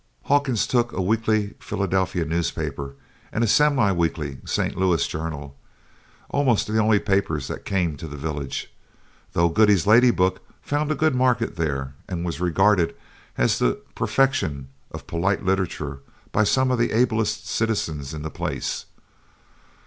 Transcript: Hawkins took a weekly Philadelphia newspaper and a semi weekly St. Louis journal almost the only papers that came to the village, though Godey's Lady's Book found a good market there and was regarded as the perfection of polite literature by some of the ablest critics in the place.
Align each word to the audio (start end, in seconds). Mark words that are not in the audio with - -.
Hawkins 0.23 0.65
took 0.65 0.91
a 0.93 0.99
weekly 0.99 1.53
Philadelphia 1.59 2.25
newspaper 2.25 2.95
and 3.31 3.43
a 3.43 3.47
semi 3.47 3.91
weekly 3.91 4.39
St. 4.45 4.75
Louis 4.75 5.05
journal 5.05 5.55
almost 6.31 6.65
the 6.65 6.79
only 6.79 6.97
papers 6.97 7.47
that 7.49 7.65
came 7.65 7.95
to 7.97 8.07
the 8.07 8.17
village, 8.17 8.73
though 9.33 9.47
Godey's 9.47 9.85
Lady's 9.85 10.13
Book 10.13 10.41
found 10.59 10.91
a 10.91 10.95
good 10.95 11.13
market 11.13 11.55
there 11.55 11.93
and 12.09 12.25
was 12.25 12.41
regarded 12.41 12.95
as 13.37 13.59
the 13.59 13.79
perfection 13.93 14.69
of 14.89 15.05
polite 15.05 15.45
literature 15.45 15.99
by 16.31 16.45
some 16.45 16.71
of 16.71 16.79
the 16.79 16.93
ablest 16.93 17.47
critics 17.55 17.87
in 18.11 18.23
the 18.23 18.31
place. 18.31 18.87